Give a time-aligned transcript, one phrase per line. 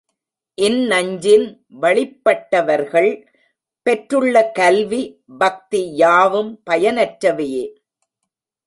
[0.57, 1.45] இந்நஞ்சின்
[1.81, 3.11] வழிப்பட்டவர்கள்
[3.85, 5.03] பெற்றுள்ள கல்வி,
[5.37, 7.65] பக்தி யாவும் பயனற்றவையே.